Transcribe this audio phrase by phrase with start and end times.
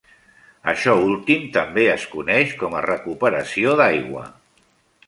[0.71, 4.27] Això últim també es coneix com a recuperació d'aigua.